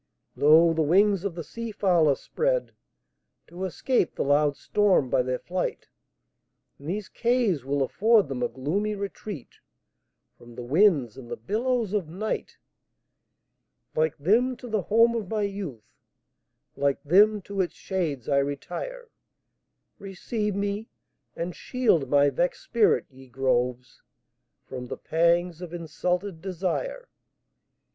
[0.35, 0.73] Lo!
[0.73, 5.89] the wings of the sea fowl are spreadTo escape the loud storm by their flight;
[6.79, 12.09] And these caves will afford them a gloomy retreatFrom the winds and the billows of
[12.09, 12.57] night;
[13.95, 15.93] Like them, to the home of my youth,
[16.75, 19.09] Like them, to its shades I retire;
[19.99, 20.87] Receive me,
[21.35, 24.01] and shield my vexed spirit, ye groves,
[24.65, 27.07] From the pangs of insulted desire!